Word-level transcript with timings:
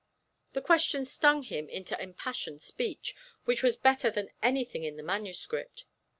The 0.53 0.63
question 0.63 1.05
stung 1.05 1.43
him 1.43 1.69
into 1.69 1.95
impassioned 2.01 2.63
speech 2.63 3.13
which 3.45 3.61
was 3.61 3.75
better 3.77 4.09
than 4.09 4.31
anything 4.41 4.83
in 4.83 4.97
his 4.97 5.05
manuscript. 5.05 5.85